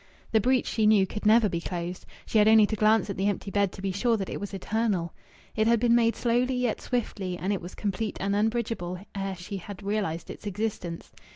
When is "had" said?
2.39-2.47, 5.67-5.79, 9.57-9.83